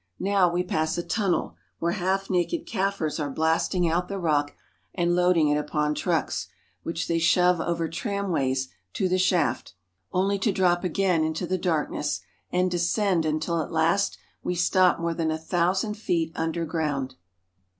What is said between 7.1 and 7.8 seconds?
shove